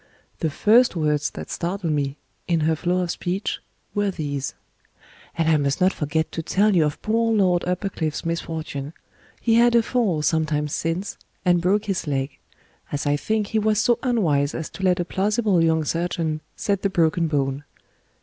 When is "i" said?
5.47-5.57, 13.05-13.15